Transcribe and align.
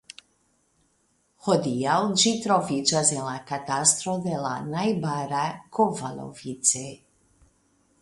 Hodiaŭ 1.47 1.97
ĝi 2.21 2.33
troviĝas 2.47 3.13
en 3.17 3.21
la 3.29 3.35
katastro 3.53 4.19
de 4.27 4.43
la 4.49 4.57
najbara 4.75 5.47
Kovalovice. 5.81 6.87